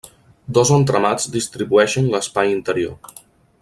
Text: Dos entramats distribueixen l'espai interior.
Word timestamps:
Dos 0.57 0.71
entramats 0.77 1.27
distribueixen 1.37 2.11
l'espai 2.15 2.53
interior. 2.59 3.17